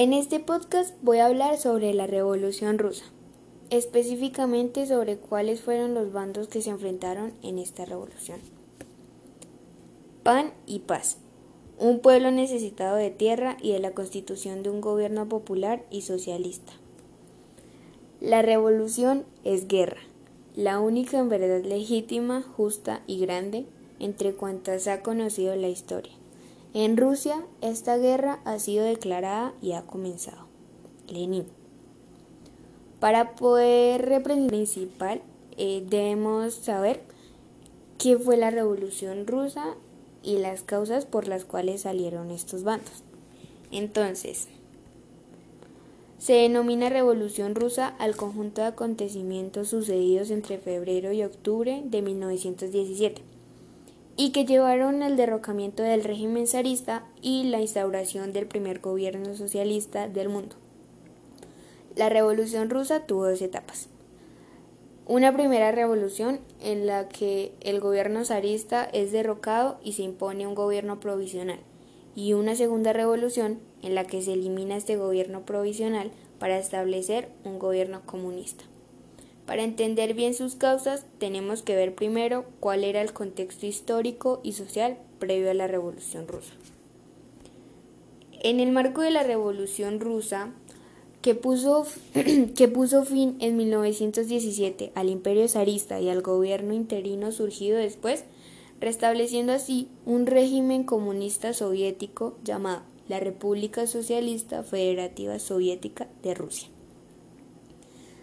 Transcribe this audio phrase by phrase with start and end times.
[0.00, 3.04] En este podcast voy a hablar sobre la Revolución Rusa,
[3.68, 8.40] específicamente sobre cuáles fueron los bandos que se enfrentaron en esta revolución.
[10.22, 11.18] Pan y paz.
[11.78, 16.72] Un pueblo necesitado de tierra y de la constitución de un gobierno popular y socialista.
[18.22, 20.00] La revolución es guerra,
[20.56, 23.66] la única en verdad legítima, justa y grande
[23.98, 26.19] entre cuantas ha conocido la historia.
[26.72, 30.46] En Rusia, esta guerra ha sido declarada y ha comenzado.
[31.08, 31.44] Lenin.
[33.00, 35.20] Para poder representar principal,
[35.56, 37.02] eh, debemos saber
[37.98, 39.74] qué fue la Revolución Rusa
[40.22, 43.02] y las causas por las cuales salieron estos bandos.
[43.72, 44.46] Entonces,
[46.18, 53.29] se denomina Revolución Rusa al conjunto de acontecimientos sucedidos entre febrero y octubre de 1917
[54.16, 60.08] y que llevaron al derrocamiento del régimen zarista y la instauración del primer gobierno socialista
[60.08, 60.56] del mundo.
[61.96, 63.88] La Revolución rusa tuvo dos etapas.
[65.06, 70.54] Una primera revolución en la que el gobierno zarista es derrocado y se impone un
[70.54, 71.58] gobierno provisional,
[72.14, 77.58] y una segunda revolución en la que se elimina este gobierno provisional para establecer un
[77.58, 78.69] gobierno comunista.
[79.50, 84.52] Para entender bien sus causas, tenemos que ver primero cuál era el contexto histórico y
[84.52, 86.52] social previo a la Revolución rusa.
[88.44, 90.52] En el marco de la Revolución rusa,
[91.20, 91.84] que puso,
[92.54, 98.26] que puso fin en 1917 al imperio zarista y al gobierno interino surgido después,
[98.80, 106.68] restableciendo así un régimen comunista soviético llamado la República Socialista Federativa Soviética de Rusia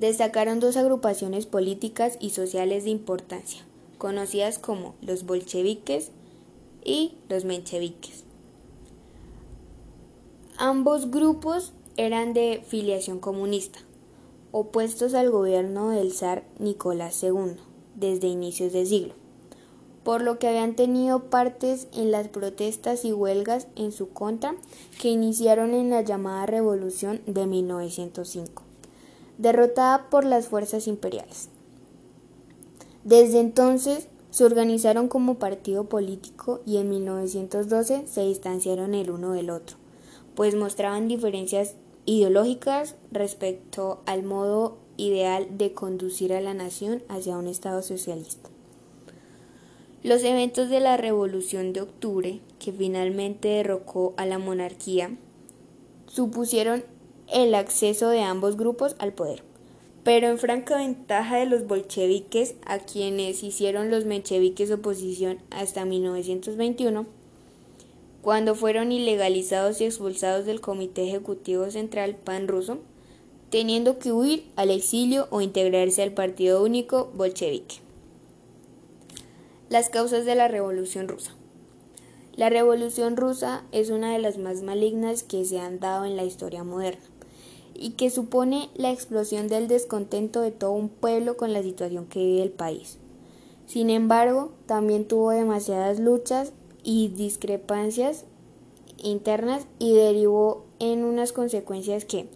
[0.00, 3.64] destacaron dos agrupaciones políticas y sociales de importancia,
[3.98, 6.10] conocidas como los bolcheviques
[6.84, 8.24] y los mencheviques.
[10.56, 13.80] Ambos grupos eran de filiación comunista,
[14.52, 17.56] opuestos al gobierno del zar Nicolás II
[17.96, 19.14] desde inicios de siglo,
[20.04, 24.54] por lo que habían tenido partes en las protestas y huelgas en su contra
[25.00, 28.67] que iniciaron en la llamada Revolución de 1905
[29.38, 31.48] derrotada por las fuerzas imperiales.
[33.04, 39.50] Desde entonces se organizaron como partido político y en 1912 se distanciaron el uno del
[39.50, 39.76] otro,
[40.34, 47.46] pues mostraban diferencias ideológicas respecto al modo ideal de conducir a la nación hacia un
[47.46, 48.50] Estado socialista.
[50.02, 55.16] Los eventos de la Revolución de Octubre, que finalmente derrocó a la monarquía,
[56.06, 56.84] supusieron
[57.32, 59.42] el acceso de ambos grupos al poder,
[60.02, 67.06] pero en franca ventaja de los bolcheviques, a quienes hicieron los mencheviques oposición hasta 1921,
[68.22, 72.78] cuando fueron ilegalizados y expulsados del Comité Ejecutivo Central pan ruso,
[73.50, 77.76] teniendo que huir al exilio o integrarse al Partido Único bolchevique.
[79.68, 81.34] Las causas de la Revolución Rusa.
[82.34, 86.24] La Revolución Rusa es una de las más malignas que se han dado en la
[86.24, 87.02] historia moderna
[87.78, 92.18] y que supone la explosión del descontento de todo un pueblo con la situación que
[92.18, 92.98] vive el país.
[93.66, 96.52] Sin embargo, también tuvo demasiadas luchas
[96.82, 98.24] y discrepancias
[99.02, 102.26] internas y derivó en unas consecuencias que,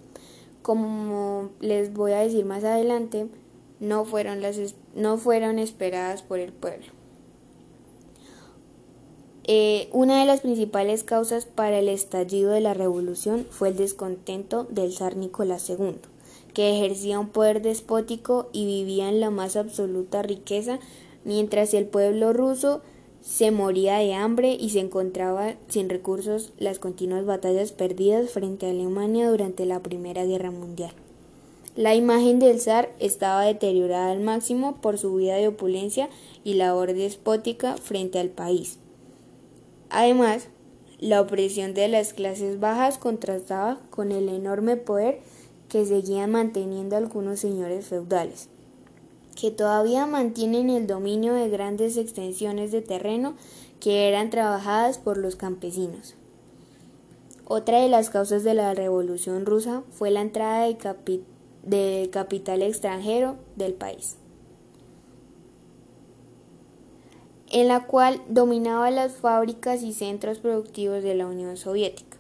[0.63, 3.27] como les voy a decir más adelante,
[3.81, 4.59] no fueron, las,
[4.95, 6.87] no fueron esperadas por el pueblo.
[9.45, 14.69] Eh, una de las principales causas para el estallido de la revolución fue el descontento
[14.71, 15.97] del zar Nicolás II,
[16.55, 20.79] que ejercía un poder despótico y vivía en la más absoluta riqueza,
[21.25, 22.83] mientras el pueblo ruso
[23.21, 28.71] se moría de hambre y se encontraba sin recursos las continuas batallas perdidas frente a
[28.71, 30.93] Alemania durante la Primera Guerra Mundial.
[31.75, 36.11] La imagen del zar estaba deteriorada al máximo por su vida de opulencia
[36.45, 38.79] y labor despótica frente al país.
[39.93, 40.49] Además,
[40.99, 45.21] la opresión de las clases bajas contrastaba con el enorme poder
[45.69, 48.49] que seguían manteniendo algunos señores feudales,
[49.39, 53.35] que todavía mantienen el dominio de grandes extensiones de terreno
[53.81, 56.15] que eran trabajadas por los campesinos.
[57.45, 61.23] Otra de las causas de la Revolución rusa fue la entrada de,
[61.65, 64.17] de capital extranjero del país.
[67.53, 72.17] En la cual dominaba las fábricas y centros productivos de la Unión Soviética.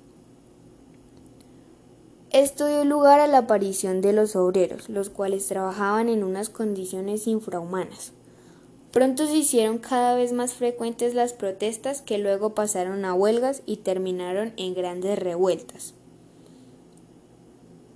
[2.30, 7.26] Esto dio lugar a la aparición de los obreros, los cuales trabajaban en unas condiciones
[7.26, 8.12] infrahumanas.
[8.90, 13.78] Pronto se hicieron cada vez más frecuentes las protestas que luego pasaron a huelgas y
[13.78, 15.94] terminaron en grandes revueltas.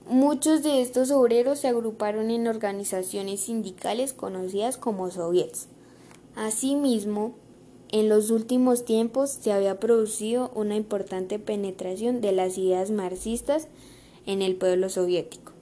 [0.08, 5.68] Muchos de estos obreros se agruparon en organizaciones sindicales conocidas como soviets.
[6.36, 7.34] Asimismo,
[7.90, 13.66] en los últimos tiempos se había producido una importante penetración de las ideas marxistas
[14.26, 15.52] en el pueblo soviético.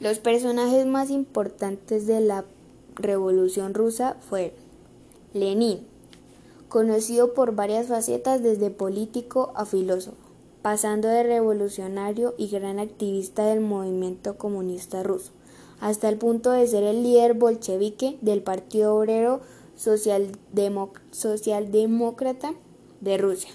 [0.00, 2.44] Los personajes más importantes de la
[2.96, 4.52] Revolución rusa fueron
[5.32, 5.80] Lenin,
[6.68, 10.30] conocido por varias facetas desde político a filósofo
[10.62, 15.32] pasando de revolucionario y gran activista del movimiento comunista ruso,
[15.80, 19.40] hasta el punto de ser el líder bolchevique del Partido Obrero
[19.76, 22.54] Socialdemócrata
[23.00, 23.50] de Rusia.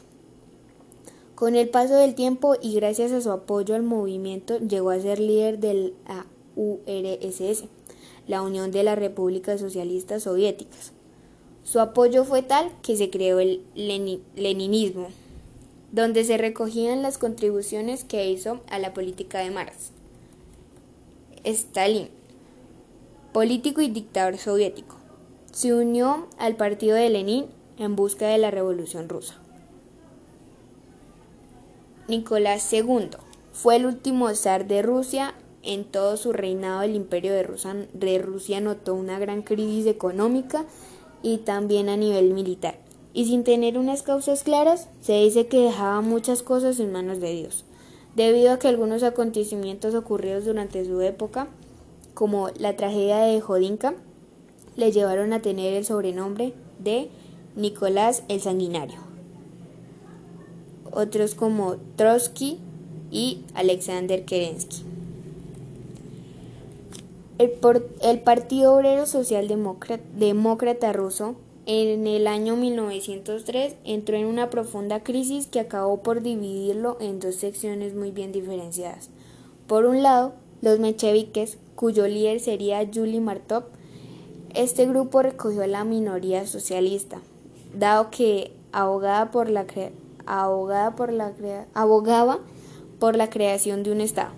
[1.36, 5.20] Con el paso del tiempo y gracias a su apoyo al movimiento, llegó a ser
[5.20, 6.26] líder de la
[6.56, 7.66] URSS,
[8.28, 10.94] la Unión de las Repúblicas Socialistas Soviéticas.
[11.64, 15.08] Su apoyo fue tal que se creó el leninismo,
[15.92, 19.92] donde se recogían las contribuciones que hizo a la política de Marx.
[21.44, 22.10] Stalin,
[23.36, 24.96] político y dictador soviético,
[25.52, 27.48] se unió al partido de Lenin
[27.78, 29.36] en busca de la Revolución rusa.
[32.08, 33.10] Nicolás II
[33.52, 35.36] fue el último zar de Rusia.
[35.64, 37.44] En todo su reinado el imperio de
[38.20, 40.64] Rusia, notó una gran crisis económica
[41.22, 42.80] y también a nivel militar
[43.14, 47.34] y sin tener unas causas claras, se dice que dejaba muchas cosas en manos de
[47.34, 47.66] Dios,
[48.16, 51.50] debido a que algunos acontecimientos ocurridos durante su época,
[52.16, 53.94] como la tragedia de Jodinka,
[54.76, 57.10] le llevaron a tener el sobrenombre de
[57.56, 58.98] Nicolás el Sanguinario.
[60.92, 62.58] Otros como Trotsky
[63.12, 64.84] y Alexander Kerensky.
[67.38, 71.36] El, Partido Obrero Socialdemócrata Ruso
[71.66, 77.36] en el año 1903 entró en una profunda crisis que acabó por dividirlo en dos
[77.36, 79.10] secciones muy bien diferenciadas.
[79.68, 83.66] Por un lado, los mencheviques, cuyo líder sería Yuli Martov,
[84.54, 87.20] este grupo recogió a la minoría socialista,
[87.78, 89.66] dado que abogada por la
[90.26, 91.34] abogada por la
[91.74, 92.40] abogaba
[93.00, 94.32] por la creación de un Estado,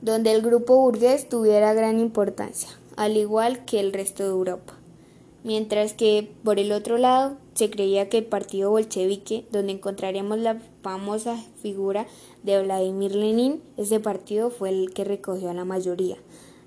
[0.00, 4.74] donde el grupo burgués tuviera gran importancia, al igual que el resto de Europa.
[5.42, 10.60] Mientras que por el otro lado se creía que el partido bolchevique, donde encontraremos la
[10.82, 12.06] famosa figura
[12.42, 16.16] de Vladimir Lenin, ese partido fue el que recogió a la mayoría,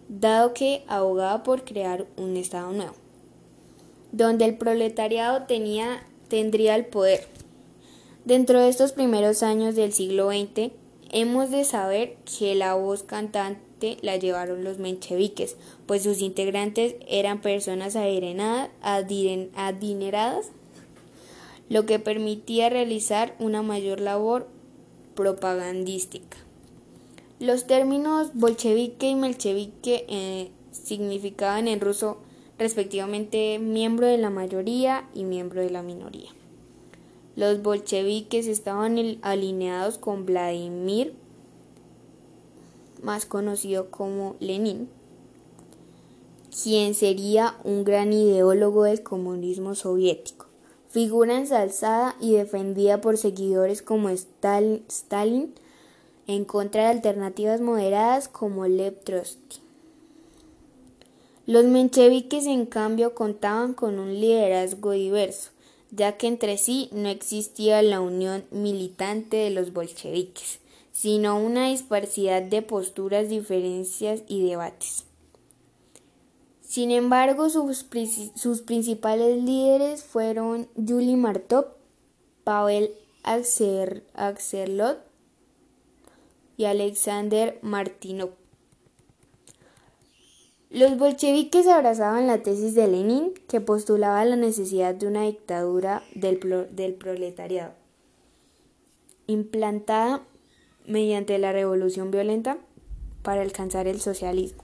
[0.09, 2.93] dado que abogaba por crear un Estado nuevo,
[4.11, 7.27] donde el proletariado tenía, tendría el poder.
[8.25, 10.71] Dentro de estos primeros años del siglo XX,
[11.11, 17.41] hemos de saber que la voz cantante la llevaron los mencheviques, pues sus integrantes eran
[17.41, 18.71] personas adineradas,
[21.73, 24.47] lo que permitía realizar una mayor labor
[25.15, 26.37] propagandística.
[27.39, 32.17] Los términos bolchevique y melchevique eh, significaban en ruso
[32.59, 36.29] respectivamente miembro de la mayoría y miembro de la minoría.
[37.35, 41.15] Los bolcheviques estaban alineados con Vladimir
[43.01, 44.89] más conocido como Lenin,
[46.61, 50.52] quien sería un gran ideólogo del comunismo soviético,
[50.93, 55.53] figura ensalzada y defendida por seguidores como Stalin
[56.27, 59.59] en contra de alternativas moderadas como Lev Trotsky.
[61.45, 65.49] Los mencheviques, en cambio, contaban con un liderazgo diverso,
[65.91, 72.43] ya que entre sí no existía la unión militante de los bolcheviques sino una disparidad
[72.43, 75.05] de posturas, diferencias y debates.
[76.73, 81.67] Sin embargo, sus, principales líderes fueron Yuli Martov,
[82.43, 82.89] Pavel
[83.21, 84.97] Axerlot
[86.57, 88.31] y Alexander Martinov.
[90.71, 96.39] Los bolcheviques abrazaban la tesis de Lenin, que postulaba la necesidad de una dictadura del
[96.95, 97.73] proletariado,
[99.27, 100.23] implantada
[100.87, 102.57] mediante la revolución violenta
[103.21, 104.62] para alcanzar el socialismo.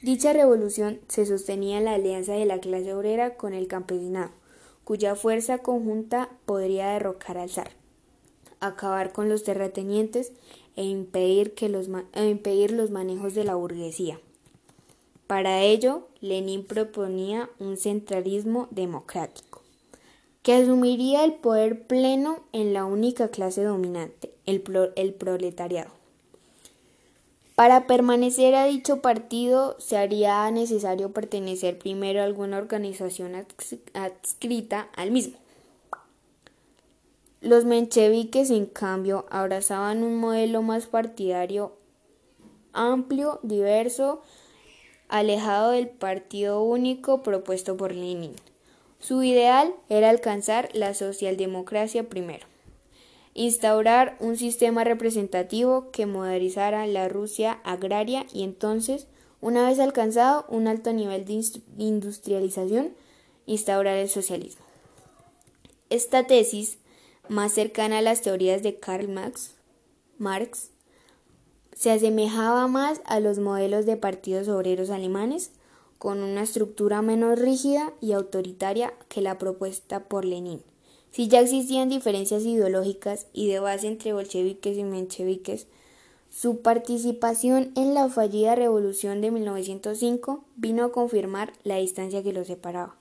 [0.00, 4.30] Dicha revolución se sostenía en la alianza de la clase obrera con el campesinado,
[4.84, 7.72] cuya fuerza conjunta podría derrocar al zar,
[8.60, 10.32] acabar con los terratenientes
[10.76, 14.20] e impedir, que los, e impedir los manejos de la burguesía.
[15.26, 19.62] Para ello, Lenin proponía un centralismo democrático,
[20.42, 25.97] que asumiría el poder pleno en la única clase dominante, el, proletariado.
[27.58, 33.34] Para permanecer a dicho partido se haría necesario pertenecer primero a alguna organización
[33.94, 35.38] adscrita al mismo.
[37.40, 41.72] Los mencheviques, en cambio, abrazaban un modelo más partidario,
[42.72, 44.22] amplio, diverso,
[45.08, 48.36] alejado del partido único propuesto por Lenin.
[49.00, 52.46] Su ideal era alcanzar la socialdemocracia primero,
[53.38, 59.06] instaurar un sistema representativo que modernizara la Rusia agraria y entonces,
[59.40, 61.40] una vez alcanzado un alto nivel de
[61.78, 62.94] industrialización,
[63.46, 64.64] instaurar el socialismo.
[65.88, 66.78] Esta tesis,
[67.28, 69.52] más cercana a las teorías de Karl Marx,
[70.18, 70.70] Marx
[71.76, 75.52] se asemejaba más a los modelos de partidos obreros alemanes,
[75.98, 80.60] con una estructura menos rígida y autoritaria que la propuesta por Lenin.
[81.10, 85.66] Si ya existían diferencias ideológicas y de base entre bolcheviques y mencheviques,
[86.30, 92.46] su participación en la fallida revolución de 1905 vino a confirmar la distancia que los
[92.46, 92.96] separaba.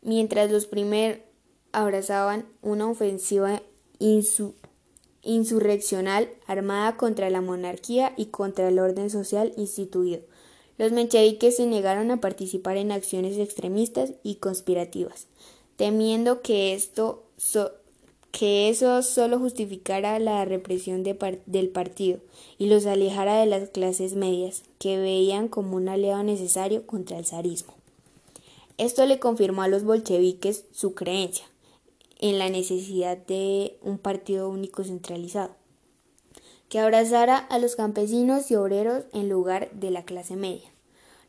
[0.00, 1.20] Mientras los primeros
[1.72, 3.62] abrazaban una ofensiva
[3.98, 4.54] insu
[5.22, 10.22] insurreccional armada contra la monarquía y contra el orden social instituido.
[10.78, 15.26] Los mencheviques se negaron a participar en acciones extremistas y conspirativas,
[15.78, 17.22] temiendo que esto
[18.32, 22.18] que eso solo justificara la represión del partido
[22.58, 27.24] y los alejara de las clases medias, que veían como un aliado necesario contra el
[27.24, 27.74] zarismo.
[28.76, 31.46] Esto le confirmó a los bolcheviques su creencia,
[32.18, 35.54] en la necesidad de un partido único centralizado,
[36.68, 40.70] que abrazara a los campesinos y obreros en lugar de la clase media.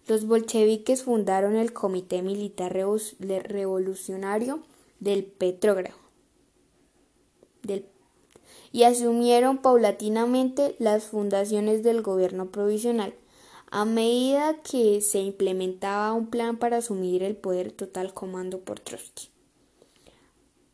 [0.09, 4.63] Los bolcheviques fundaron el Comité Militar Revolucionario
[4.99, 5.93] del Petrógrado
[8.71, 13.13] y asumieron paulatinamente las fundaciones del gobierno provisional
[13.69, 19.29] a medida que se implementaba un plan para asumir el poder total comando por Trotsky.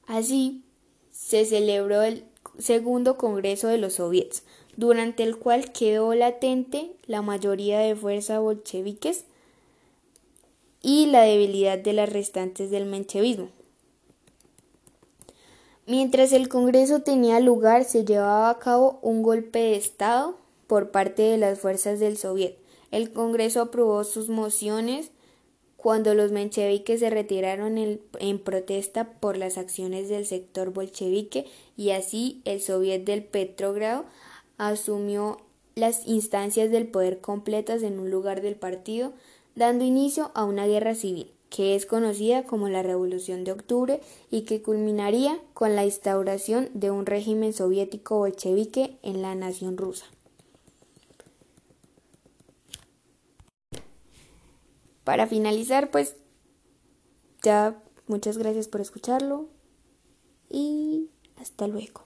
[0.08, 0.64] Así,
[1.12, 2.24] se celebró el
[2.58, 4.45] segundo Congreso de los Soviets,
[4.78, 9.26] durante el cual quedó latente la mayoría de fuerzas bolcheviques
[10.82, 13.50] y la debilidad de las restantes del menchevismo.
[15.88, 20.36] Mientras el Congreso tenía lugar, se llevaba a cabo un golpe de Estado
[20.68, 22.58] por parte de las fuerzas del Soviet.
[22.92, 25.12] El Congreso aprobó sus mociones
[25.86, 31.46] cuando los mencheviques se retiraron en, protesta por las acciones del sector bolchevique
[31.78, 34.06] y así el Soviet del Petrogrado
[34.58, 35.40] asumió
[35.76, 39.14] las instancias del poder completas en un lugar del partido,
[39.56, 44.42] dando inicio a una guerra civil que es conocida como la Revolución de Octubre y
[44.42, 50.06] que culminaría con la instauración de un régimen soviético bolchevique en la nación rusa.
[55.06, 56.16] Para finalizar, pues
[57.42, 59.48] ya muchas gracias por escucharlo
[60.50, 62.05] y hasta luego.